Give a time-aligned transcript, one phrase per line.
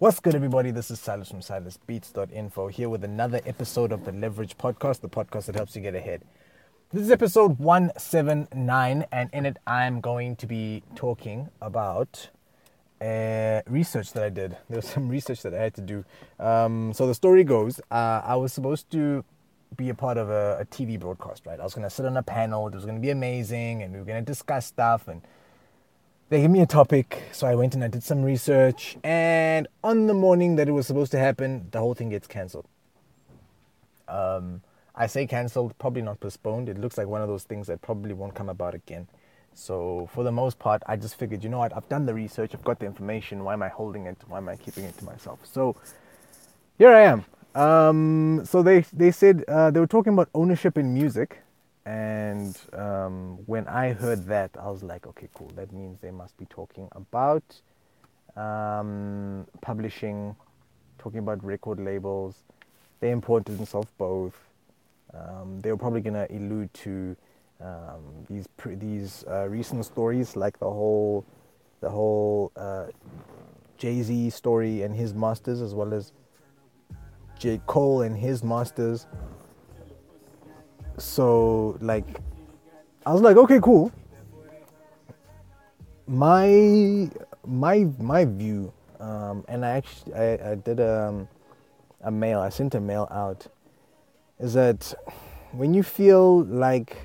[0.00, 0.70] What's good, everybody?
[0.70, 5.46] This is Silas from SilasBeats.info here with another episode of the Leverage Podcast, the podcast
[5.46, 6.22] that helps you get ahead.
[6.92, 12.30] This is episode 179, and in it, I'm going to be talking about
[13.00, 14.56] uh, research that I did.
[14.68, 16.04] There was some research that I had to do.
[16.38, 19.24] Um, so the story goes uh, I was supposed to
[19.76, 21.58] be a part of a, a TV broadcast, right?
[21.58, 23.92] I was going to sit on a panel, it was going to be amazing, and
[23.92, 25.22] we were going to discuss stuff and
[26.28, 28.98] they gave me a topic, so I went and I did some research.
[29.02, 32.66] And on the morning that it was supposed to happen, the whole thing gets cancelled.
[34.08, 34.62] Um,
[34.94, 36.68] I say cancelled, probably not postponed.
[36.68, 39.06] It looks like one of those things that probably won't come about again.
[39.54, 41.74] So for the most part, I just figured, you know what?
[41.74, 42.54] I've done the research.
[42.54, 43.42] I've got the information.
[43.42, 44.18] Why am I holding it?
[44.28, 45.40] Why am I keeping it to myself?
[45.44, 45.76] So
[46.78, 47.24] here I am.
[47.54, 51.42] Um, so they they said uh, they were talking about ownership in music
[51.88, 55.50] and um, when I heard that, I was like, okay, cool.
[55.56, 57.42] That means they must be talking about
[58.36, 60.36] um, publishing,
[60.98, 62.44] talking about record labels,
[63.00, 64.36] the importance of both.
[65.14, 67.16] Um, they were probably going to allude to
[67.62, 71.24] um, these these uh, recent stories, like the whole
[71.80, 72.88] the whole uh,
[73.78, 76.12] Jay Z story and his masters, as well as
[77.38, 79.06] J Cole and his masters
[80.98, 82.04] so like
[83.06, 83.92] I was like, okay, cool.
[86.06, 87.10] My
[87.46, 91.28] my my view, um, and I actually I, I did a, um,
[92.02, 92.40] a mail.
[92.40, 93.46] I sent a mail out.
[94.38, 94.94] Is that
[95.52, 96.96] when you feel like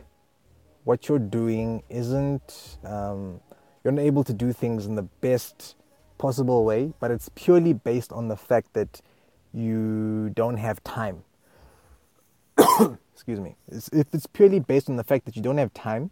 [0.84, 3.40] what you're doing isn't um,
[3.84, 5.76] you're not able to do things in the best
[6.18, 9.02] possible way, but it's purely based on the fact that
[9.54, 11.24] you don't have time
[13.14, 16.12] excuse me, if it's purely based on the fact that you don't have time,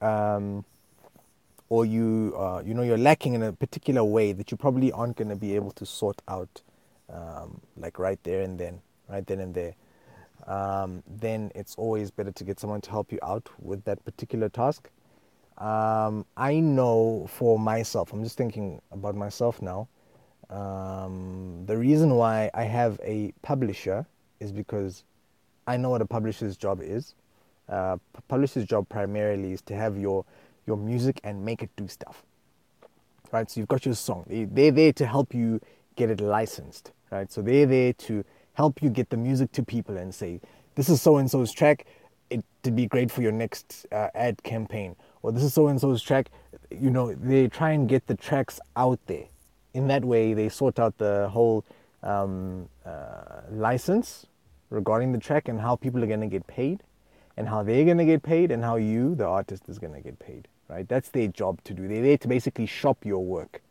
[0.00, 0.64] um,
[1.68, 5.16] or you uh, you know you're lacking in a particular way that you probably aren't
[5.16, 6.62] going to be able to sort out,
[7.12, 9.74] um, like right there and then, right then and there,
[10.46, 14.48] um, then it's always better to get someone to help you out with that particular
[14.48, 14.90] task.
[15.58, 19.88] Um, I know for myself, I'm just thinking about myself now.
[20.50, 24.06] Um, the reason why I have a publisher
[24.40, 25.04] is because
[25.66, 27.14] I know what a publisher's job is.
[27.68, 27.96] Uh,
[28.28, 30.24] publisher's job primarily is to have your
[30.66, 32.22] your music and make it do stuff.
[33.32, 33.50] Right?
[33.50, 34.24] So you've got your song.
[34.26, 35.60] They, they're there to help you
[35.96, 36.92] get it licensed.
[37.10, 37.30] Right?
[37.30, 38.24] So they're there to
[38.54, 40.40] help you get the music to people and say,
[40.74, 41.84] this is so and so's track.
[42.30, 44.96] It to be great for your next uh, ad campaign.
[45.22, 46.30] Or this is so and so's track.
[46.70, 49.26] You know, they try and get the tracks out there.
[49.74, 51.64] In that way, they sort out the whole
[52.02, 54.26] um, uh, license
[54.74, 56.82] regarding the track and how people are going to get paid
[57.36, 60.00] and how they're going to get paid and how you, the artist, is going to
[60.00, 60.88] get paid, right?
[60.88, 61.88] That's their job to do.
[61.88, 63.62] They're there to basically shop your work,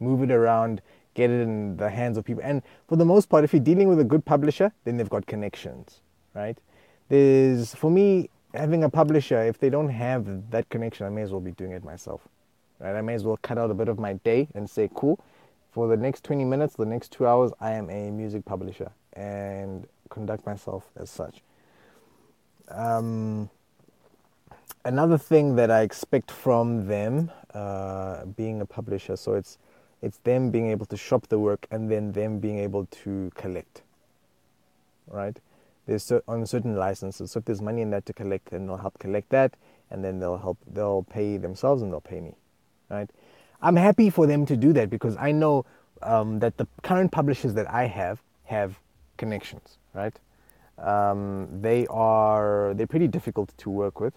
[0.00, 0.82] move it around,
[1.14, 2.42] get it in the hands of people.
[2.44, 5.26] And for the most part, if you're dealing with a good publisher, then they've got
[5.26, 6.00] connections,
[6.34, 6.58] right?
[7.08, 11.32] There's, for me, having a publisher, if they don't have that connection, I may as
[11.32, 12.20] well be doing it myself,
[12.78, 12.94] right?
[12.94, 15.18] I may as well cut out a bit of my day and say, cool,
[15.72, 18.90] for the next 20 minutes, the next two hours, I am a music publisher.
[19.12, 21.42] And conduct myself as such.
[22.70, 23.50] Um,
[24.84, 29.58] another thing that I expect from them, uh, being a publisher, so it's
[30.00, 33.82] it's them being able to shop the work and then them being able to collect.
[35.08, 35.38] Right?
[35.86, 38.98] There's on certain licenses, so if there's money in that to collect, then they'll help
[38.98, 39.54] collect that,
[39.90, 42.34] and then they'll help they'll pay themselves and they'll pay me.
[42.90, 43.10] Right?
[43.60, 45.64] I'm happy for them to do that because I know
[46.02, 48.78] um, that the current publishers that I have have
[49.16, 50.18] connections right?
[50.78, 54.14] Um, they are they're pretty difficult to work with.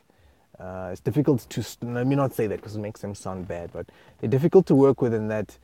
[0.59, 3.71] Uh, it's difficult to let me not say that because it makes them sound bad,
[3.73, 3.87] but
[4.19, 5.57] they're difficult to work with in that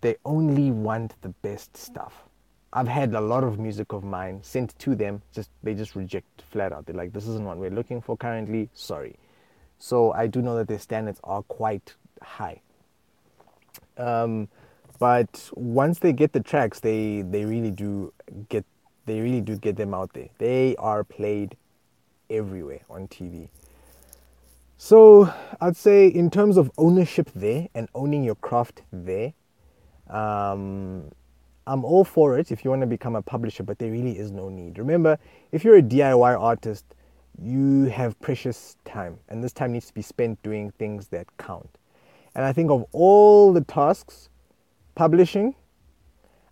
[0.00, 2.24] they only want the best stuff.
[2.72, 6.42] I've had a lot of music of mine sent to them, just they just reject
[6.42, 6.86] flat out.
[6.86, 9.16] They're like, "This isn't what we're looking for currently." Sorry.
[9.78, 12.60] So I do know that their standards are quite high.
[13.96, 14.48] Um,
[14.98, 18.12] but once they get the tracks, they they really do
[18.48, 18.64] get
[19.08, 20.28] they really do get them out there.
[20.38, 21.56] They are played
[22.30, 23.48] everywhere on TV.
[24.76, 29.32] So I'd say in terms of ownership there and owning your craft there,
[30.08, 31.10] um,
[31.66, 34.30] I'm all for it if you want to become a publisher, but there really is
[34.30, 34.78] no need.
[34.78, 35.18] Remember,
[35.52, 36.84] if you're a DIY artist,
[37.40, 41.68] you have precious time, and this time needs to be spent doing things that count.
[42.34, 44.28] And I think of all the tasks,
[44.94, 45.54] publishing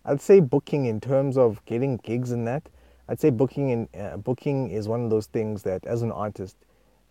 [0.07, 2.69] I'd say booking in terms of getting gigs and that.
[3.09, 6.55] I'd say booking in uh, booking is one of those things that, as an artist,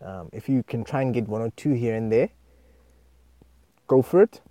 [0.01, 2.29] um, if you can try and get one or two here and there,
[3.87, 4.41] go for it.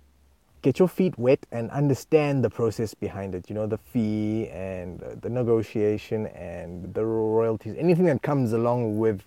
[0.61, 3.49] get your feet wet and understand the process behind it.
[3.49, 9.21] You know, the fee and the negotiation and the royalties, anything that comes along with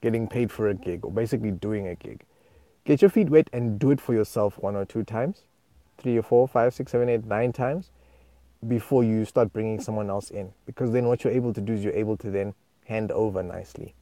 [0.00, 2.22] getting paid for a gig or basically doing a gig.
[2.84, 5.42] Get your feet wet and do it for yourself one or two times,
[5.98, 7.90] three or four, five, six, seven, eight, nine times
[8.66, 10.52] before you start bringing someone else in.
[10.64, 12.54] Because then what you're able to do is you're able to then
[12.86, 13.94] hand over nicely.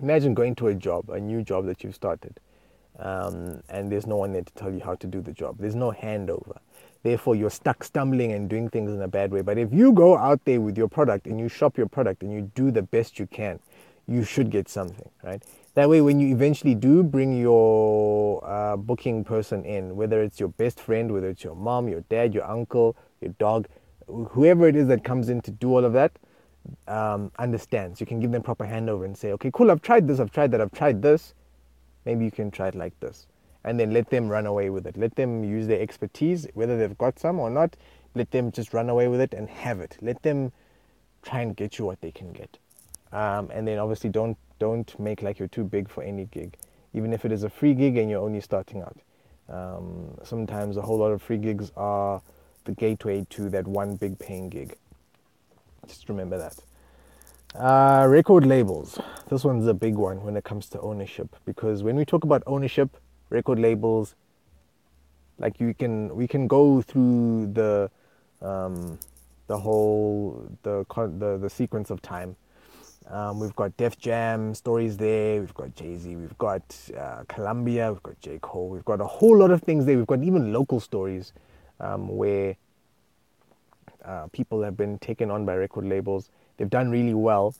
[0.00, 2.40] Imagine going to a job, a new job that you've started
[2.98, 5.56] um, and there's no one there to tell you how to do the job.
[5.58, 6.58] There's no handover.
[7.02, 9.40] Therefore, you're stuck stumbling and doing things in a bad way.
[9.40, 12.32] But if you go out there with your product and you shop your product and
[12.32, 13.58] you do the best you can,
[14.06, 15.42] you should get something, right?
[15.74, 20.50] That way, when you eventually do bring your uh, booking person in, whether it's your
[20.50, 23.68] best friend, whether it's your mom, your dad, your uncle, your dog,
[24.06, 26.12] whoever it is that comes in to do all of that,
[26.88, 28.00] um, understands.
[28.00, 30.50] You can give them proper handover and say, okay, cool, I've tried this, I've tried
[30.52, 31.34] that, I've tried this
[32.04, 33.26] maybe you can try it like this.
[33.64, 34.96] And then let them run away with it.
[34.96, 37.76] Let them use their expertise, whether they've got some or not.
[38.14, 39.96] Let them just run away with it and have it.
[40.00, 40.52] Let them
[41.22, 42.58] try and get you what they can get.
[43.12, 46.56] Um, and then obviously don't don't make like you're too big for any gig,
[46.92, 48.98] even if it is a free gig and you're only starting out.
[49.48, 52.22] Um, sometimes a whole lot of free gigs are
[52.64, 54.76] the gateway to that one big paying gig.
[55.86, 56.58] Just remember that.
[57.54, 58.98] Uh, record labels.
[59.28, 62.42] This one's a big one when it comes to ownership because when we talk about
[62.46, 62.96] ownership,
[63.28, 64.14] record labels,
[65.38, 67.90] like you can we can go through the
[68.40, 68.98] um,
[69.48, 70.84] the whole the
[71.18, 72.36] the the sequence of time.
[73.10, 75.40] Um, we've got Def Jam stories there.
[75.40, 76.16] We've got Jay Z.
[76.16, 76.62] We've got
[76.96, 77.92] uh, Columbia.
[77.92, 78.68] We've got J Cole.
[78.68, 79.96] We've got a whole lot of things there.
[79.96, 81.32] We've got even local stories
[81.82, 82.56] um, where
[84.04, 87.54] uh, people have been taken on by record labels they've done really well.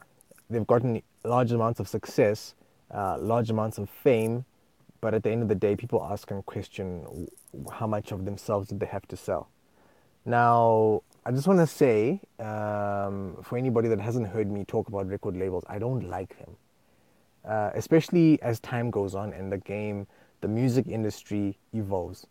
[0.49, 2.55] They've gotten large amounts of success,
[2.93, 4.45] uh, large amounts of fame,
[5.01, 7.29] but at the end of the day, people ask and question
[7.73, 9.49] how much of themselves did they have to sell.
[10.25, 15.09] Now, I just want to say, um, for anybody that hasn't heard me talk about
[15.09, 16.57] record labels, I don't like them.
[17.45, 20.07] Uh, especially as time goes on and the game,
[20.43, 22.27] the music industry evolves.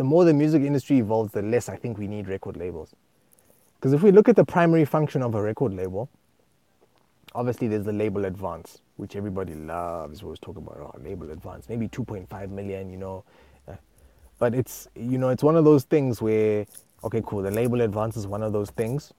[0.00, 2.94] The more the music industry evolves, the less I think we need record labels.
[3.74, 6.08] Because if we look at the primary function of a record label,
[7.34, 10.22] obviously there's the label advance, which everybody loves.
[10.22, 13.24] We always talk about oh, label advance, maybe 2.5 million, you know.
[13.68, 13.74] Uh,
[14.38, 16.64] but it's you know it's one of those things where
[17.04, 17.42] okay, cool.
[17.42, 19.12] The label advance is one of those things.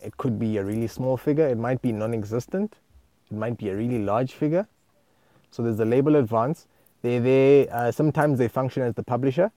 [0.00, 1.46] It could be a really small figure.
[1.46, 2.76] It might be non-existent.
[3.30, 4.66] It might be a really large figure.
[5.50, 6.68] So there's the label advance.
[7.02, 9.52] They they uh, sometimes they function as the publisher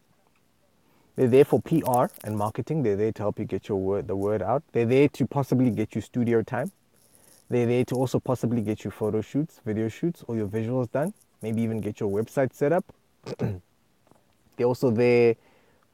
[1.15, 2.83] they're there for PR and marketing.
[2.83, 4.63] They're there to help you get your word, the word out.
[4.73, 6.71] They're there to possibly get you studio time.
[7.49, 11.13] They're there to also possibly get you photo shoots, video shoots, or your visuals done.
[11.41, 12.85] Maybe even get your website set up.
[13.37, 15.35] they're also there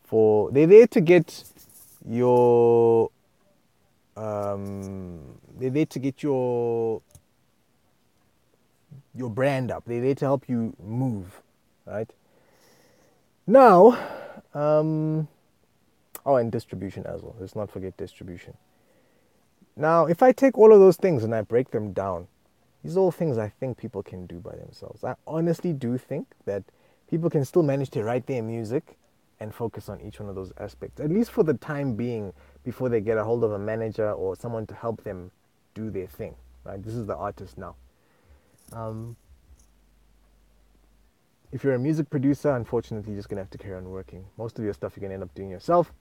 [0.04, 0.52] for.
[0.52, 1.44] They're there to get
[2.08, 3.12] your.
[4.18, 5.20] Um,
[5.58, 7.02] they're there to get your
[9.14, 9.84] your brand up.
[9.86, 11.42] They're there to help you move,
[11.86, 12.10] right?
[13.46, 13.98] Now,
[14.54, 15.28] um,
[16.26, 17.36] oh, and distribution as well.
[17.40, 18.56] Let's not forget distribution.
[19.76, 22.28] Now, if I take all of those things and I break them down,
[22.84, 25.04] these are all things I think people can do by themselves.
[25.04, 26.64] I honestly do think that
[27.10, 28.98] people can still manage to write their music
[29.40, 32.34] and focus on each one of those aspects, at least for the time being,
[32.64, 35.32] before they get a hold of a manager or someone to help them
[35.74, 36.36] do their thing.
[36.64, 36.82] Right?
[36.82, 37.76] This is the artist now.
[38.72, 39.16] Um,
[41.52, 44.26] if you're a music producer, unfortunately, you're just gonna have to carry on working.
[44.38, 45.94] Most of your stuff you're gonna end up doing yourself,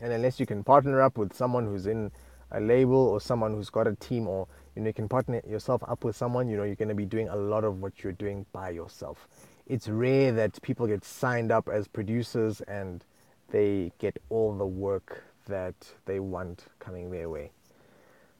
[0.00, 2.10] and unless you can partner up with someone who's in
[2.50, 5.82] a label or someone who's got a team, or you know you can partner yourself
[5.88, 8.44] up with someone, you know you're gonna be doing a lot of what you're doing
[8.52, 9.28] by yourself.
[9.66, 13.02] It's rare that people get signed up as producers and
[13.48, 15.74] they get all the work that
[16.04, 17.50] they want coming their way.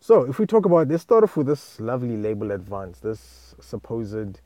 [0.01, 4.39] So if we talk about, let's start off with this lovely label advance, this supposed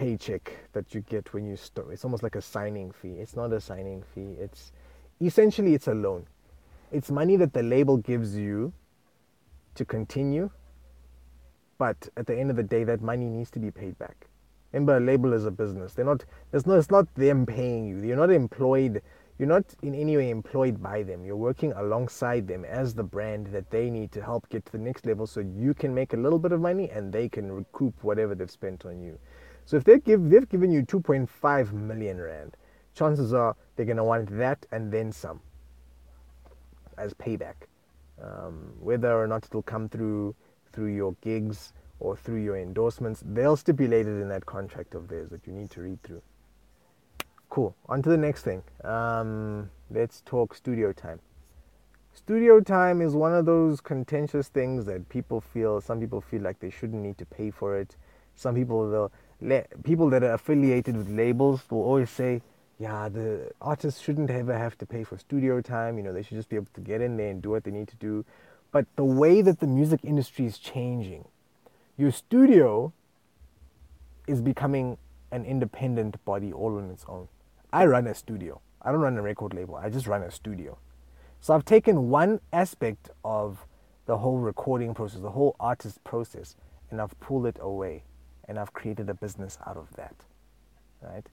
[0.00, 1.92] paycheck that you get when you store.
[1.92, 3.16] It's almost like a signing fee.
[3.20, 4.34] It's not a signing fee.
[4.40, 4.72] It's
[5.20, 6.26] essentially it's a loan.
[6.90, 8.72] It's money that the label gives you
[9.74, 10.48] to continue,
[11.76, 14.26] but at the end of the day, that money needs to be paid back.
[14.72, 15.92] Remember, a label is a business.
[15.92, 16.24] They're not.
[16.50, 16.76] There's no.
[16.76, 17.98] It's not them paying you.
[18.02, 19.02] You're not employed.
[19.38, 21.26] You're not in any way employed by them.
[21.26, 24.78] You're working alongside them as the brand that they need to help get to the
[24.78, 27.94] next level, so you can make a little bit of money and they can recoup
[28.02, 29.18] whatever they've spent on you.
[29.66, 32.56] So if they give, they've given you 2.5 million rand,
[32.94, 35.40] chances are they're going to want that and then some
[36.98, 37.54] as payback.
[38.22, 40.34] Um, whether or not it'll come through
[40.72, 45.30] through your gigs or through your endorsements, they'll stipulate it in that contract of theirs
[45.30, 46.22] that you need to read through.
[47.48, 47.74] Cool.
[47.88, 48.62] On to the next thing.
[48.84, 51.20] Um, let's talk studio time.
[52.12, 55.80] Studio time is one of those contentious things that people feel.
[55.80, 57.96] Some people feel like they shouldn't need to pay for it.
[58.34, 59.12] Some people will.
[59.82, 62.42] People that are affiliated with labels will always say,
[62.78, 65.96] "Yeah, the artists shouldn't ever have to pay for studio time.
[65.96, 67.70] You know, they should just be able to get in there and do what they
[67.70, 68.24] need to do."
[68.70, 71.26] But the way that the music industry is changing,
[71.96, 72.92] your studio
[74.26, 74.98] is becoming
[75.30, 77.28] an independent body all on its own.
[77.72, 78.60] I run a studio.
[78.82, 79.76] I don't run a record label.
[79.76, 80.78] I just run a studio.
[81.40, 83.66] So I've taken one aspect of
[84.06, 86.56] the whole recording process, the whole artist process,
[86.90, 88.04] and I've pulled it away
[88.50, 90.14] and I've created a business out of that.
[91.00, 91.24] Right?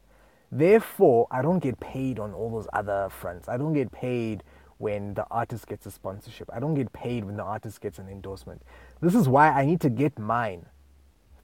[0.51, 3.49] Therefore, I don't get paid on all those other fronts.
[3.49, 4.43] I don't get paid
[4.77, 6.47] when the artist gets a sponsorship.
[6.53, 8.61] I don't get paid when the artist gets an endorsement.
[9.01, 10.67] This is why I need to get mine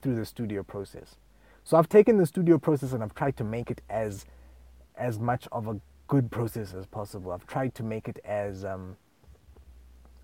[0.01, 1.15] through the studio process.
[1.63, 4.25] So I've taken the studio process and I've tried to make it as
[4.95, 7.31] as much of a good process as possible.
[7.31, 8.95] I've tried to make it as um,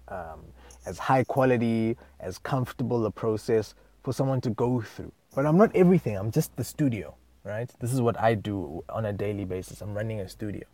[0.10, 0.42] um,
[0.86, 5.12] as high quality, as comfortable a process for someone to go through.
[5.36, 6.18] But I'm not everything.
[6.18, 7.70] I'm just the studio, right?
[7.80, 9.82] This is what I do on a daily basis.
[9.82, 10.66] I'm running a studio,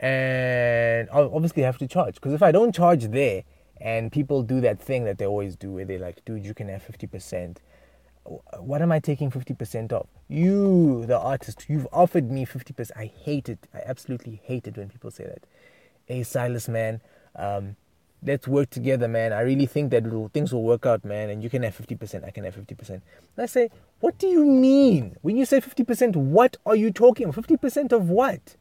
[0.00, 3.44] and I obviously have to charge because if I don't charge there,
[3.80, 6.68] and people do that thing that they always do, where they're like, "Dude, you can
[6.68, 7.60] have fifty percent."
[8.58, 10.06] what am I taking 50% of?
[10.28, 12.90] You, the artist, you've offered me 50%.
[12.96, 13.58] I hate it.
[13.74, 15.44] I absolutely hate it when people say that.
[16.06, 17.00] Hey, Silas, man,
[17.36, 17.76] um,
[18.24, 19.32] let's work together, man.
[19.32, 22.30] I really think that things will work out, man, and you can have 50%, I
[22.30, 22.88] can have 50%.
[22.88, 23.02] And
[23.38, 25.16] I say, what do you mean?
[25.22, 28.56] When you say 50%, what are you talking 50% of what?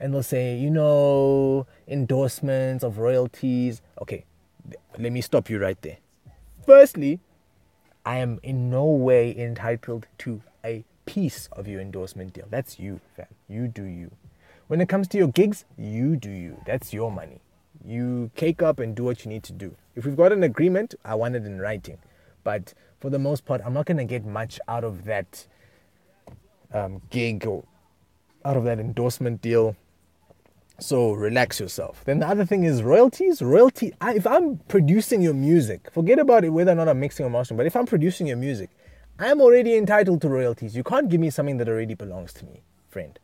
[0.00, 3.80] And they'll say, you know, endorsements of royalties.
[4.00, 4.24] Okay,
[4.98, 5.98] let me stop you right there.
[6.66, 7.20] Firstly,
[8.04, 12.46] I am in no way entitled to a piece of your endorsement deal.
[12.50, 13.26] That's you, fam.
[13.48, 14.10] You do you.
[14.66, 16.60] When it comes to your gigs, you do you.
[16.66, 17.40] That's your money.
[17.86, 19.76] You cake up and do what you need to do.
[19.94, 21.98] If we've got an agreement, I want it in writing.
[22.42, 25.46] But for the most part, I'm not going to get much out of that
[26.72, 27.64] um, gig or
[28.44, 29.76] out of that endorsement deal
[30.78, 32.02] so relax yourself.
[32.04, 33.40] Then the other thing is royalties.
[33.40, 33.92] Royalty.
[34.00, 37.30] I, if I'm producing your music, forget about it whether or not I'm mixing or
[37.30, 37.56] mastering.
[37.56, 38.70] But if I'm producing your music,
[39.18, 40.76] I'm already entitled to royalties.
[40.76, 43.18] You can't give me something that already belongs to me, friend.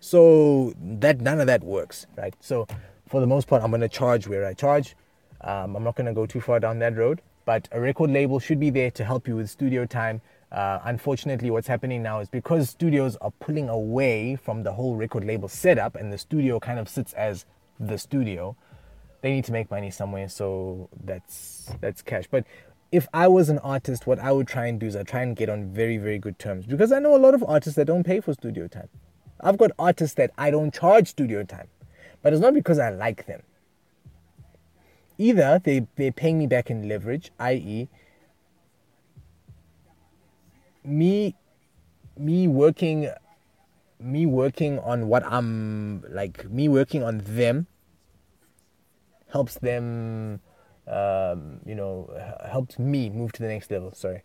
[0.00, 2.34] So that none of that works, right?
[2.40, 2.66] So
[3.08, 4.96] for the most part, I'm gonna charge where I charge.
[5.40, 7.20] Um, I'm not gonna go too far down that road.
[7.44, 11.50] But a record label should be there to help you with studio time uh, unfortunately,
[11.50, 15.94] what's happening now is because studios are pulling away from the whole record label setup
[15.94, 17.44] and the studio kind of sits as
[17.78, 18.56] the studio,
[19.20, 20.28] they need to make money somewhere.
[20.28, 22.24] So that's that's cash.
[22.30, 22.44] But
[22.90, 25.36] if I was an artist, what I would try and do is I try and
[25.36, 28.04] get on very very good terms because I know a lot of artists that don't
[28.04, 28.88] pay for studio time.
[29.40, 31.68] I've got artists that I don't charge studio time,
[32.22, 33.42] but it's not because I like them.
[35.18, 37.88] Either they they're paying me back in leverage, i.e
[40.88, 41.34] me
[42.16, 43.10] me working
[44.00, 47.66] me working on what I'm like me working on them
[49.30, 50.40] helps them
[50.86, 52.10] um, you know
[52.50, 54.22] helps me move to the next level sorry.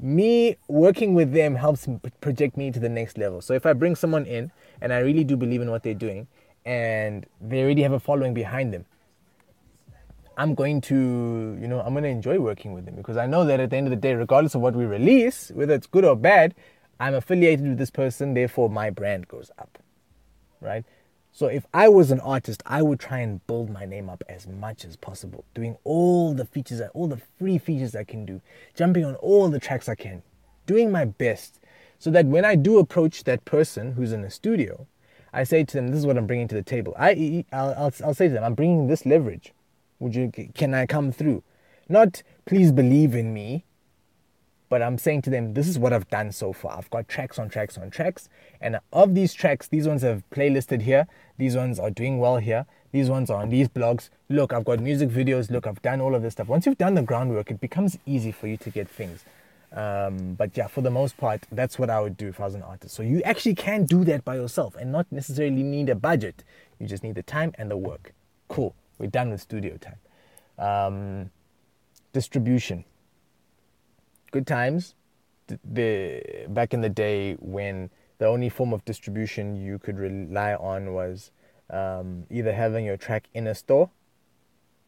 [0.00, 1.86] Me working with them helps
[2.20, 3.40] project me to the next level.
[3.40, 4.50] So if i bring someone in
[4.80, 6.26] and i really do believe in what they're doing
[6.64, 8.86] and they already have a following behind them
[10.36, 13.44] I'm going to, you know, I'm going to enjoy working with them because I know
[13.44, 16.04] that at the end of the day, regardless of what we release, whether it's good
[16.04, 16.54] or bad,
[16.98, 19.78] I'm affiliated with this person, therefore my brand goes up,
[20.60, 20.84] right?
[21.30, 24.46] So if I was an artist, I would try and build my name up as
[24.46, 28.40] much as possible, doing all the features, all the free features I can do,
[28.74, 30.22] jumping on all the tracks I can,
[30.66, 31.60] doing my best,
[31.98, 34.86] so that when I do approach that person who's in the studio,
[35.34, 37.92] I say to them, "This is what I'm bringing to the table." I, I'll, I'll,
[38.04, 39.52] I'll say to them, "I'm bringing this leverage."
[39.98, 41.42] Would you can I come through?
[41.88, 43.64] Not please believe in me,
[44.68, 46.76] but I'm saying to them, this is what I've done so far.
[46.78, 48.28] I've got tracks on tracks on tracks,
[48.60, 51.06] and of these tracks, these ones have playlisted here.
[51.38, 52.66] These ones are doing well here.
[52.92, 54.10] These ones are on these blogs.
[54.28, 55.50] Look, I've got music videos.
[55.50, 56.48] Look, I've done all of this stuff.
[56.48, 59.24] Once you've done the groundwork, it becomes easy for you to get things.
[59.74, 62.54] Um, but yeah, for the most part, that's what I would do if I was
[62.54, 62.94] an artist.
[62.94, 66.44] So you actually can do that by yourself and not necessarily need a budget.
[66.78, 68.14] You just need the time and the work.
[68.48, 68.74] Cool.
[68.98, 69.98] We're done with studio time.
[70.58, 71.30] Um,
[72.12, 72.84] distribution.
[74.30, 74.94] Good times.
[75.48, 80.94] The back in the day when the only form of distribution you could rely on
[80.94, 81.32] was
[81.68, 83.90] um, either having your track in a store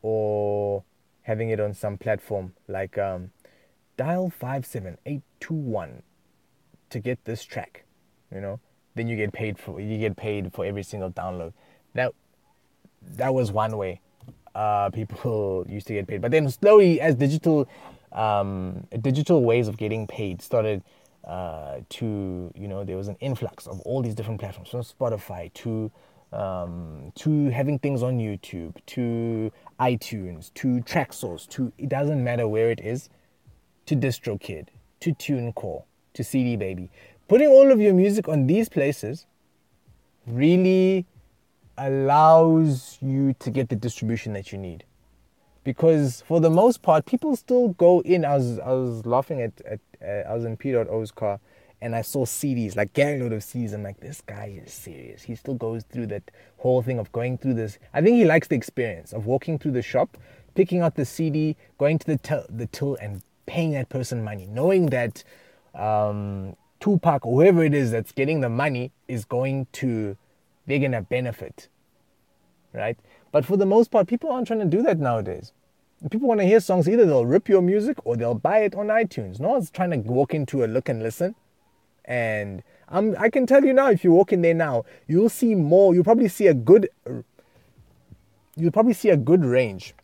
[0.00, 0.85] or
[1.23, 3.33] having it on some platform like um,
[3.97, 6.03] dial 57821
[6.91, 7.85] to get this track
[8.33, 8.61] you know
[8.97, 11.53] then you get paid for you get paid for every single download.
[11.95, 12.12] That
[13.17, 14.00] that was one way
[14.55, 16.21] uh, people used to get paid.
[16.21, 17.69] But then slowly, as digital
[18.12, 20.83] um, digital ways of getting paid started
[21.25, 25.53] uh, to you know there was an influx of all these different platforms from Spotify
[25.55, 25.93] to
[26.33, 32.71] um, to having things on YouTube to iTunes to Traxsource to it doesn't matter where
[32.71, 33.11] it is
[33.87, 34.69] to DistroKid
[35.00, 36.90] to TuneCore to CD Baby.
[37.28, 39.26] Putting all of your music on these places
[40.26, 41.07] really
[41.78, 44.85] allows you to get the distribution that you need.
[45.64, 48.25] Because for the most part, people still go in.
[48.25, 51.40] I was I was laughing at, at uh, I was in P.O's car
[51.81, 53.75] and I saw CDs, like gang load of CDs.
[53.75, 55.23] I'm like, this guy is serious.
[55.23, 57.78] He still goes through that whole thing of going through this.
[57.93, 60.16] I think he likes the experience of walking through the shop,
[60.55, 64.47] picking out the CD, going to the till, the till and paying that person money,
[64.47, 65.25] knowing that
[65.75, 70.17] um, Tupac or whoever it is that's getting the money is going to,
[70.67, 71.69] they're gonna benefit,
[72.73, 72.99] right?
[73.33, 75.53] But for the most part, people aren't trying to do that nowadays.
[76.11, 78.88] People want to hear songs, either they'll rip your music or they'll buy it on
[78.88, 79.41] iTunes.
[79.41, 81.35] No one's trying to walk into a look and listen.
[82.05, 85.95] And I can tell you now, if you walk in there now, you'll see more.
[85.95, 86.88] You'll probably see a good,
[88.57, 89.95] you'll probably see a good range.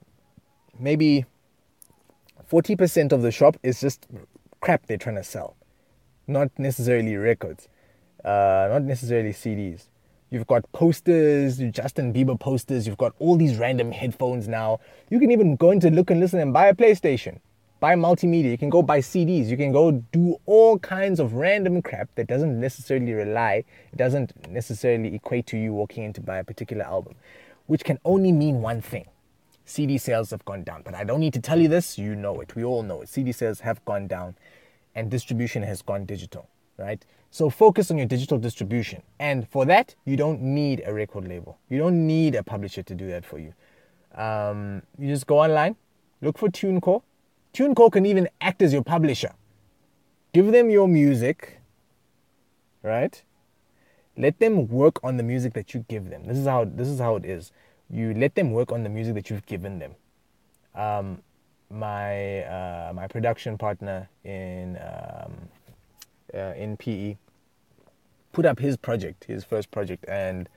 [0.78, 1.26] Maybe
[2.52, 4.06] 40% of the shop is just
[4.60, 5.56] crap they're trying to sell,
[6.26, 7.66] not necessarily records,
[8.26, 9.84] uh, not necessarily CDs.
[10.28, 12.86] You've got posters, Justin Bieber posters.
[12.86, 14.80] You've got all these random headphones now.
[15.08, 17.40] You can even go into Look and Listen and buy a PlayStation,
[17.80, 18.50] buy multimedia.
[18.50, 19.46] You can go buy CDs.
[19.46, 24.50] You can go do all kinds of random crap that doesn't necessarily rely, it doesn't
[24.50, 27.14] necessarily equate to you walking in to buy a particular album,
[27.66, 29.06] which can only mean one thing.
[29.64, 30.82] CD sales have gone down.
[30.82, 32.54] But I don't need to tell you this, you know it.
[32.54, 33.08] We all know it.
[33.08, 34.36] CD sales have gone down
[34.94, 37.04] and distribution has gone digital, right?
[37.30, 39.02] So focus on your digital distribution.
[39.18, 41.58] And for that, you don't need a record label.
[41.68, 43.54] You don't need a publisher to do that for you.
[44.14, 45.76] Um, you just go online,
[46.20, 47.02] look for TuneCore.
[47.54, 49.32] TuneCore can even act as your publisher.
[50.34, 51.60] Give them your music,
[52.82, 53.22] right?
[54.16, 56.24] Let them work on the music that you give them.
[56.26, 57.50] This is how this is how it is.
[57.92, 59.94] You let them work on the music that you've given them.
[60.74, 61.22] Um,
[61.70, 65.32] my uh, my production partner in um,
[66.34, 67.16] uh, in PE
[68.32, 70.48] put up his project, his first project, and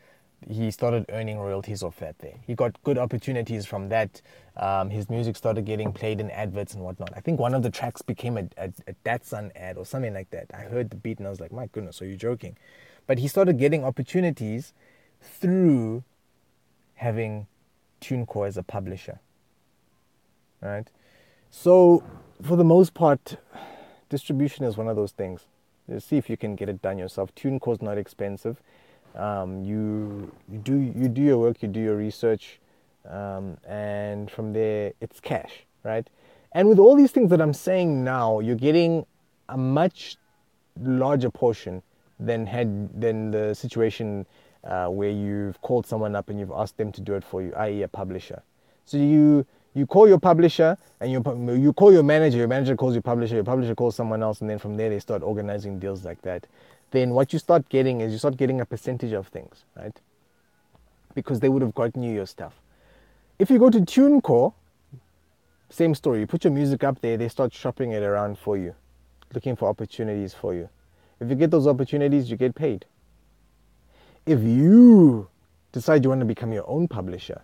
[0.47, 2.35] he started earning royalties off that there.
[2.45, 4.21] He got good opportunities from that.
[4.57, 7.11] Um, his music started getting played in adverts and whatnot.
[7.15, 10.29] I think one of the tracks became a, a, a Datsun ad or something like
[10.31, 10.47] that.
[10.53, 12.57] I heard the beat and I was like, my goodness, are you joking?
[13.07, 14.73] But he started getting opportunities
[15.21, 16.03] through
[16.95, 17.47] having
[18.01, 19.19] TuneCore as a publisher.
[20.61, 20.87] Right?
[21.49, 22.03] So,
[22.41, 23.37] for the most part,
[24.09, 25.45] distribution is one of those things
[25.99, 27.33] see if you can get it done yourself.
[27.35, 28.61] TuneCore is not expensive.
[29.15, 32.59] Um, you, you do you do your work, you do your research,
[33.09, 36.09] um, and from there it's cash, right?
[36.51, 39.05] And with all these things that I'm saying now, you're getting
[39.47, 40.17] a much
[40.81, 41.81] larger portion
[42.19, 44.25] than had than the situation
[44.65, 47.53] uh, where you've called someone up and you've asked them to do it for you,
[47.55, 48.41] i.e., a publisher.
[48.85, 51.21] So you you call your publisher and you
[51.55, 52.37] you call your manager.
[52.37, 53.35] Your manager calls your publisher.
[53.35, 56.47] Your publisher calls someone else, and then from there they start organizing deals like that.
[56.91, 59.99] Then what you start getting is you start getting a percentage of things, right?
[61.13, 62.53] Because they would have gotten you your stuff.
[63.37, 64.53] If you go to TuneCore,
[65.69, 66.21] same story.
[66.21, 68.75] You put your music up there, they start shopping it around for you,
[69.33, 70.69] looking for opportunities for you.
[71.19, 72.85] If you get those opportunities, you get paid.
[74.25, 75.27] If you
[75.71, 77.43] decide you want to become your own publisher,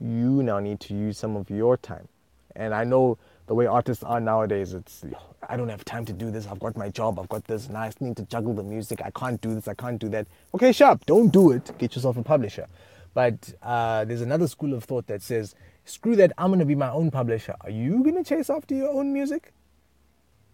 [0.00, 2.08] you now need to use some of your time.
[2.56, 5.04] And I know the way artists are nowadays, it's
[5.46, 6.46] I don't have time to do this.
[6.46, 7.18] I've got my job.
[7.18, 7.68] I've got this.
[7.68, 9.02] Now I need to juggle the music.
[9.04, 9.68] I can't do this.
[9.68, 10.26] I can't do that.
[10.54, 11.04] Okay, sharp.
[11.04, 11.70] Don't do it.
[11.76, 12.66] Get yourself a publisher.
[13.12, 16.32] But uh, there's another school of thought that says, screw that.
[16.38, 17.56] I'm gonna be my own publisher.
[17.60, 19.52] Are you gonna chase after your own music?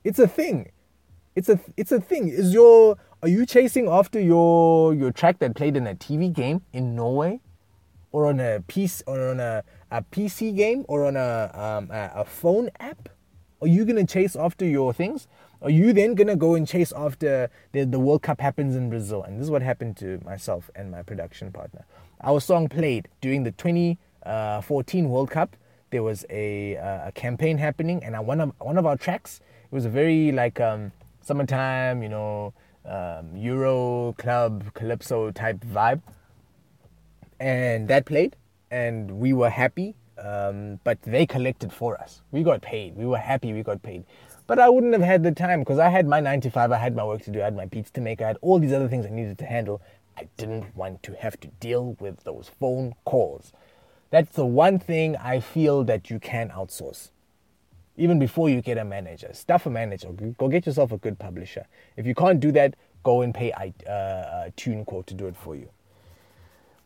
[0.03, 0.73] It's a thing.
[1.37, 2.29] It's a it's a thing.
[2.29, 6.63] Is your are you chasing after your your track that played in a TV game
[6.73, 7.41] in Norway?
[8.17, 12.23] or on a piece or on a, a PC game or on a, um, a,
[12.23, 13.11] a phone app?
[13.61, 15.29] Are you gonna chase after your things?
[15.61, 19.23] Are you then gonna go and chase after the, the World Cup happens in Brazil?
[19.23, 21.85] And this is what happened to myself and my production partner.
[22.23, 25.55] Our song played during the 2014 World Cup.
[25.91, 29.41] There was a, a campaign happening, and one of one of our tracks.
[29.71, 32.55] It was a very like um, summertime, you know,
[32.89, 36.03] um, Euro club calypso type vibe
[37.41, 38.37] and that played,
[38.71, 39.95] and we were happy.
[40.19, 42.23] Um, but they collected for us.
[42.31, 42.97] We got paid.
[42.97, 43.53] We were happy.
[43.53, 44.05] We got paid.
[44.47, 47.05] But I wouldn't have had the time because I had my 95, I had my
[47.05, 49.05] work to do, I had my beats to make, I had all these other things
[49.05, 49.83] I needed to handle.
[50.17, 53.53] I didn't want to have to deal with those phone calls.
[54.11, 57.11] That's the one thing I feel that you can outsource.
[57.97, 60.09] Even before you get a manager, stuff a manager.
[60.39, 61.67] Go get yourself a good publisher.
[61.97, 65.57] If you can't do that, go and pay uh, uh, TuneCore to do it for
[65.57, 65.69] you.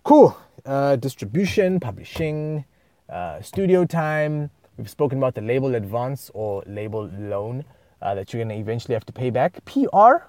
[0.04, 0.36] Cool.
[0.64, 2.64] Uh, distribution, publishing,
[3.08, 4.50] uh, studio time.
[4.76, 7.64] We've spoken about the label advance or label loan
[8.00, 9.64] uh, that you're going to eventually have to pay back.
[9.64, 10.24] PR,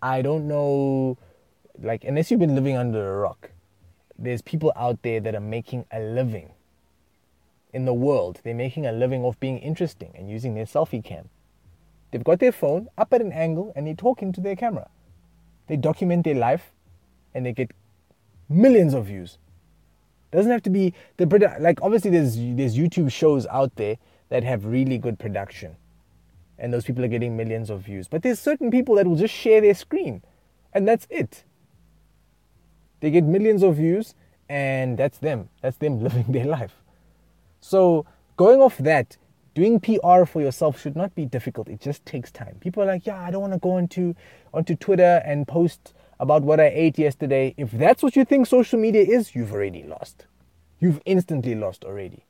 [0.00, 1.18] I don't know,
[1.82, 3.50] like, unless you've been living under a rock,
[4.18, 6.53] there's people out there that are making a living
[7.74, 8.40] in the world.
[8.44, 11.28] They're making a living off being interesting and using their selfie cam.
[12.10, 14.88] They've got their phone up at an angle and they're talking to their camera.
[15.66, 16.72] They document their life
[17.34, 17.72] and they get
[18.48, 19.38] millions of views.
[20.30, 21.26] Doesn't have to be the
[21.60, 23.96] like obviously there's there's YouTube shows out there
[24.28, 25.76] that have really good production.
[26.56, 28.06] And those people are getting millions of views.
[28.06, 30.22] But there's certain people that will just share their screen
[30.72, 31.42] and that's it.
[33.00, 34.14] They get millions of views
[34.48, 35.48] and that's them.
[35.60, 36.83] That's them living their life.
[37.66, 38.04] So,
[38.36, 39.16] going off that,
[39.54, 41.68] doing PR for yourself should not be difficult.
[41.68, 42.56] It just takes time.
[42.60, 44.14] People are like, "Yeah, I don't want to go onto
[44.52, 48.78] onto Twitter and post about what I ate yesterday, if that's what you think social
[48.78, 50.26] media is, you've already lost.
[50.78, 52.26] You've instantly lost already.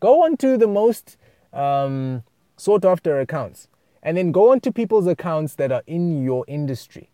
[0.00, 1.16] Go onto the most
[1.52, 2.22] um,
[2.56, 3.68] sought after accounts
[4.02, 7.10] and then go onto people's accounts that are in your industry.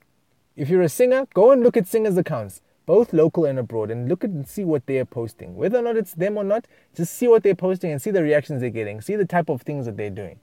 [0.57, 4.09] If you're a singer, go and look at singers' accounts, both local and abroad, and
[4.09, 5.57] look at and see what they're posting.
[5.57, 8.23] Whether or not it's them or not, just see what they're posting and see the
[8.23, 10.41] reactions they're getting, see the type of things that they're doing.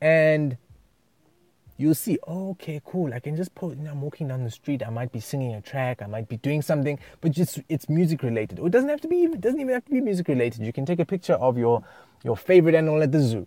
[0.00, 0.58] And
[1.76, 3.12] you'll see, oh, okay, cool.
[3.12, 3.78] I can just post.
[3.78, 4.82] You know, I'm walking down the street.
[4.86, 6.02] I might be singing a track.
[6.02, 8.60] I might be doing something, but just it's music related.
[8.60, 9.24] Or it doesn't have to be.
[9.24, 10.62] It doesn't even have to be music related.
[10.62, 11.82] You can take a picture of your
[12.22, 13.46] your favorite animal at the zoo.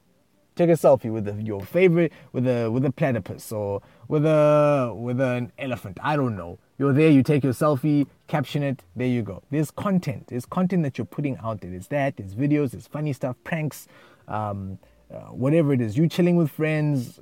[0.55, 4.93] Take a selfie with the, your favorite with a with a platypus or with a
[4.95, 5.99] with an elephant.
[6.01, 6.59] I don't know.
[6.77, 7.09] You're there.
[7.09, 8.83] You take your selfie, caption it.
[8.95, 9.41] There you go.
[9.49, 10.27] There's content.
[10.27, 11.71] There's content that you're putting out there.
[11.71, 12.17] There's that.
[12.17, 12.71] There's videos.
[12.71, 13.87] There's funny stuff, pranks.
[14.27, 14.77] Um,
[15.11, 17.19] uh, whatever it is, you chilling with friends,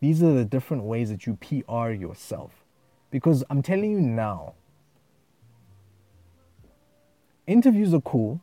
[0.00, 2.64] these are the different ways that you PR yourself.
[3.10, 4.54] Because I'm telling you now,
[7.46, 8.40] interviews are cool.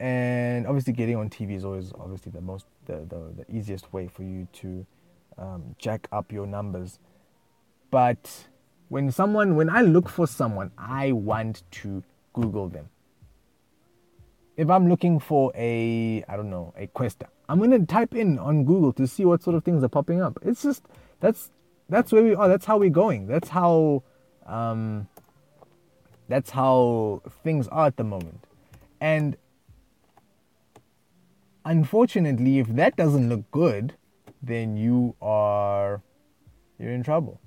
[0.00, 4.08] And obviously getting on TV is always obviously the most the, the, the easiest way
[4.08, 4.84] for you to
[5.38, 6.98] um, jack up your numbers.
[7.92, 8.48] But
[8.88, 12.02] when someone when I look for someone, I want to
[12.32, 12.88] Google them
[14.56, 18.64] if I'm looking for a, I don't know, a questa, I'm gonna type in on
[18.64, 20.38] Google to see what sort of things are popping up.
[20.42, 20.82] It's just
[21.20, 21.50] that's
[21.88, 22.48] that's where we are.
[22.48, 23.26] That's how we're going.
[23.26, 24.02] That's how
[24.46, 25.08] um,
[26.28, 28.44] that's how things are at the moment.
[29.00, 29.36] And
[31.64, 33.94] unfortunately, if that doesn't look good,
[34.42, 36.02] then you are
[36.78, 37.41] you're in trouble.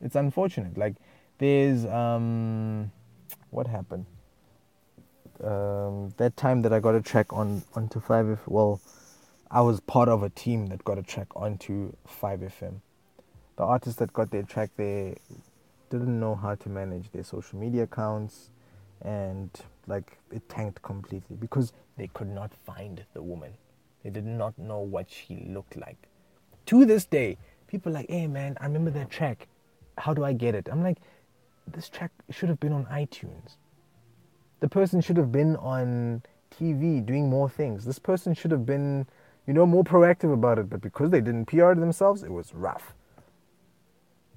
[0.00, 0.76] It's unfortunate.
[0.78, 0.96] Like
[1.38, 2.90] there's um,
[3.50, 4.06] what happened?
[5.44, 8.40] um, that time that I got a track on onto Five F.
[8.46, 8.80] Well,
[9.50, 12.80] I was part of a team that got a track onto Five FM.
[13.56, 15.16] The artists that got their track, they
[15.90, 18.50] didn't know how to manage their social media accounts,
[19.02, 19.50] and
[19.86, 23.52] like it tanked completely because they could not find the woman.
[24.02, 26.08] They did not know what she looked like.
[26.66, 29.48] To this day, people are like, "Hey man, I remember that track.
[30.00, 30.98] How do I get it?" I'm like,
[31.66, 33.56] "This track should have been on iTunes."
[34.60, 37.84] the person should have been on TV doing more things.
[37.84, 39.06] This person should have been,
[39.46, 40.70] you know, more proactive about it.
[40.70, 42.94] But because they didn't PR themselves, it was rough.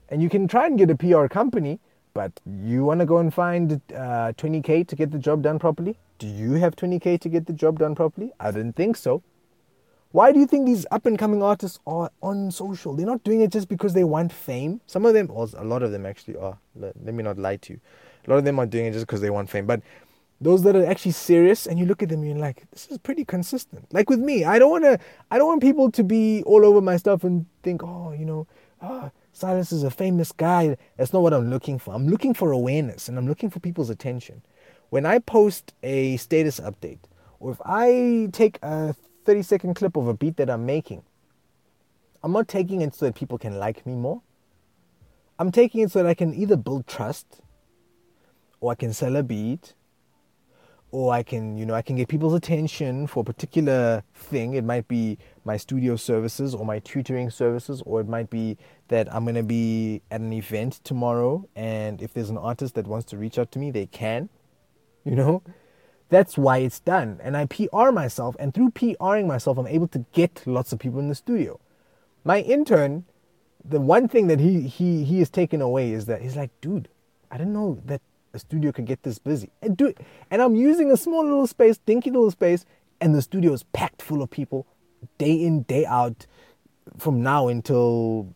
[0.10, 1.80] And you can try and get a PR company,
[2.13, 5.97] but you want to go and find uh, 20K to get the job done properly?
[6.19, 8.32] Do you have 20K to get the job done properly?
[8.39, 9.23] I didn't think so.
[10.13, 12.95] Why do you think these up and coming artists are on social?
[12.95, 14.80] They're not doing it just because they want fame.
[14.86, 16.60] Some of them, or a lot of them actually are.
[16.76, 17.80] Let, let me not lie to you.
[18.28, 19.65] A lot of them are doing it just because they want fame.
[19.65, 19.82] But
[20.39, 23.23] those that are actually serious and you look at them you're like this is pretty
[23.23, 24.99] consistent like with me i don't want to
[25.32, 28.45] i don't want people to be all over my stuff and think oh you know
[28.82, 32.52] oh, silas is a famous guy that's not what i'm looking for i'm looking for
[32.52, 34.41] awareness and i'm looking for people's attention
[34.89, 36.99] when i post a status update
[37.39, 38.93] or if i take a
[39.25, 41.03] 30 second clip of a beat that i'm making
[42.23, 44.21] i'm not taking it so that people can like me more
[45.39, 47.41] i'm taking it so that i can either build trust
[48.59, 49.73] or i can sell a beat
[50.93, 54.53] or I can, you know, I can get people's attention for a particular thing.
[54.53, 58.59] It might be my studio services or my tutoring services, or it might be
[58.89, 63.05] that I'm to be at an event tomorrow, and if there's an artist that wants
[63.07, 64.29] to reach out to me, they can,
[65.03, 65.41] you know.
[66.13, 67.19] That's why it's done.
[67.23, 70.99] And I PR myself, and through PRing myself, I'm able to get lots of people
[70.99, 71.60] in the studio.
[72.23, 73.06] My intern,
[73.65, 76.88] the one thing that he he he has taken away is that he's like, dude,
[77.32, 79.49] I didn't know that a studio could get this busy.
[79.63, 79.91] And do
[80.30, 82.63] and I'm using a small little space, dinky little space,
[83.02, 84.67] and the studio is packed full of people,
[85.17, 86.28] day in day out,
[86.95, 88.36] from now until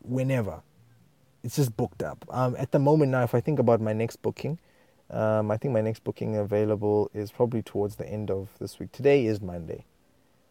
[0.00, 0.62] whenever.
[1.44, 2.24] It's just booked up.
[2.30, 4.58] Um, at the moment now, if I think about my next booking,
[5.10, 8.92] um, I think my next booking available is probably towards the end of this week.
[8.92, 9.84] Today is Monday.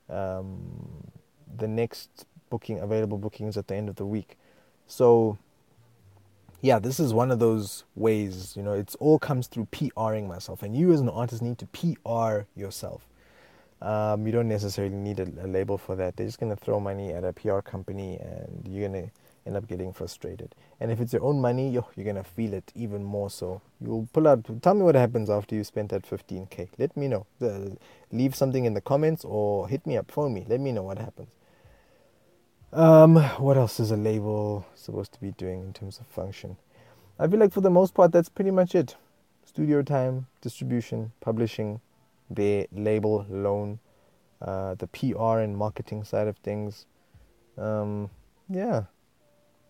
[0.09, 1.11] Um,
[1.55, 4.37] the next booking available bookings at the end of the week.
[4.87, 5.37] So
[6.61, 10.63] yeah, this is one of those ways, you know, it's all comes through PRing myself.
[10.63, 13.07] And you as an artist need to PR yourself.
[13.79, 16.17] Um, you don't necessarily need a, a, label for that.
[16.17, 19.11] They're just going to throw money at a PR company and you're going to
[19.47, 20.53] end up getting frustrated.
[20.79, 23.61] And if it's your own money, you're, you're to feel it even more so.
[23.81, 26.69] You'll pull out, tell me what happens after you spent that 15K.
[26.77, 27.25] Let me know.
[28.11, 30.45] leave something in the comments or hit me up, phone me.
[30.47, 31.29] Let me know what happens.
[32.73, 36.57] Um, what else is a label supposed to be doing in terms of function?
[37.17, 38.95] I feel like for the most part, that's pretty much it.
[39.45, 41.79] Studio time, distribution, publishing,
[42.29, 43.79] the label loan,
[44.41, 46.85] uh, the PR and marketing side of things.
[47.57, 48.09] Um,
[48.49, 48.83] yeah,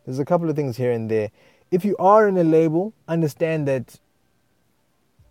[0.08, 1.30] there's a couple of things here and there.
[1.70, 4.00] If you are in a label, understand that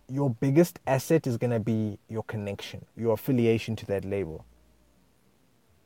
[0.08, 4.44] your biggest asset is going to be your connection, your affiliation to that label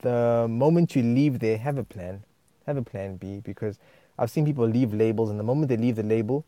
[0.01, 2.25] the moment you leave there, have a plan.
[2.67, 3.79] Have a plan B because
[4.19, 6.45] I've seen people leave labels, and the moment they leave the label,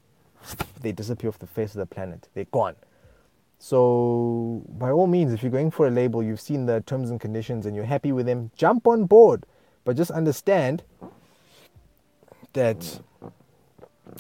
[0.81, 2.29] they disappear off the face of the planet.
[2.35, 2.77] They're gone.
[3.59, 7.21] So, by all means, if you're going for a label, you've seen the terms and
[7.21, 9.47] conditions and you're happy with them, jump on board.
[9.85, 10.83] But just understand
[12.55, 13.01] that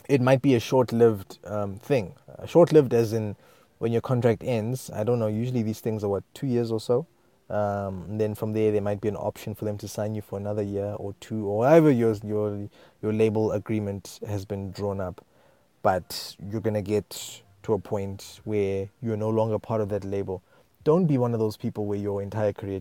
[0.09, 2.15] it might be a short lived um, thing.
[2.29, 3.37] Uh, short lived, as in
[3.79, 4.91] when your contract ends.
[4.95, 7.07] I don't know, usually these things are what, two years or so?
[7.51, 10.39] Um, then from there, there might be an option for them to sign you for
[10.39, 12.69] another year or two, or however your your
[13.03, 15.23] your label agreement has been drawn up.
[15.83, 20.43] But you're gonna get to a point where you're no longer part of that label.
[20.85, 22.81] Don't be one of those people where your entire career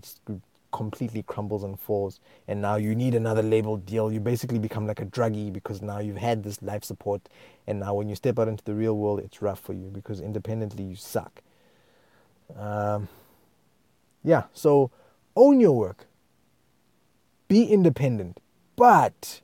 [0.72, 4.12] completely crumbles and falls, and now you need another label deal.
[4.12, 7.22] You basically become like a druggie because now you've had this life support,
[7.68, 10.20] and now when you step out into the real world, it's rough for you because
[10.20, 11.42] independently you suck.
[12.58, 13.08] Um,
[14.24, 14.92] yeah, so
[15.36, 16.08] own your work.
[17.48, 18.40] Be independent.
[18.76, 19.42] But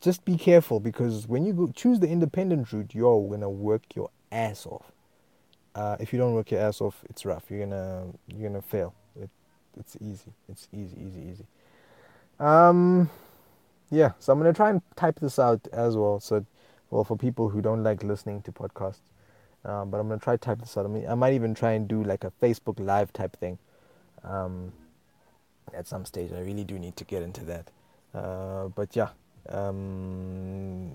[0.00, 4.66] just be careful because when you choose the independent route, you're gonna work your ass
[4.66, 4.92] off.
[5.74, 7.44] Uh, if you don't work your ass off, it's rough.
[7.50, 8.94] You're gonna you're gonna fail.
[9.76, 10.32] It, it's easy.
[10.48, 11.46] It's easy, easy, easy.
[12.38, 13.10] Um,
[13.90, 14.12] yeah.
[14.18, 16.20] So I'm gonna try and type this out as well.
[16.20, 16.44] So,
[16.90, 19.10] well, for people who don't like listening to podcasts,
[19.64, 20.84] uh, but I'm gonna try type this out.
[20.84, 23.58] I mean, I might even try and do like a Facebook Live type thing
[24.24, 24.72] um,
[25.74, 26.32] at some stage.
[26.32, 27.70] I really do need to get into that.
[28.14, 29.10] Uh, but yeah,
[29.48, 30.90] um,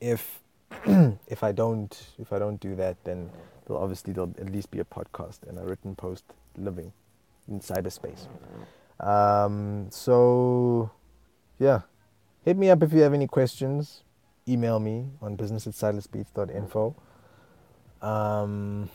[0.00, 0.40] if
[1.28, 3.30] if I don't if I don't do that, then
[3.66, 6.24] there'll obviously there'll at least be a podcast and a written post
[6.56, 6.92] living
[7.48, 8.26] in cyberspace.
[9.00, 10.90] Um, so
[11.58, 11.82] yeah,
[12.44, 14.02] hit me up if you have any questions.
[14.46, 16.96] Email me on business at silasbeats.info.
[18.00, 18.90] Um,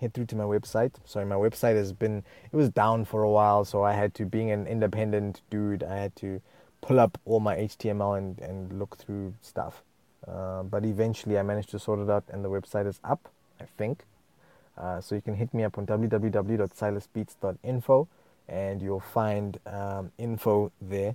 [0.00, 0.92] head through to my website.
[1.04, 4.26] Sorry, my website has been it was down for a while, so I had to
[4.26, 6.40] being an independent dude, I had to
[6.80, 9.82] pull up all my HTML and, and look through stuff.
[10.26, 13.28] Uh, but eventually I managed to sort it out and the website is up,
[13.60, 14.04] I think.
[14.80, 18.08] Uh, so you can hit me up on www.silasbeats.info
[18.48, 21.14] and you'll find um, info there.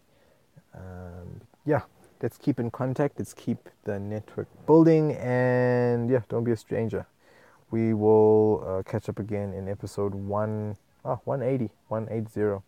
[0.74, 1.82] Um, yeah,
[2.22, 3.16] let's keep in contact.
[3.18, 7.08] Let's keep the network building and yeah, don't be a stranger
[7.72, 12.64] we will uh, catch up again in episode 1 oh, 180 180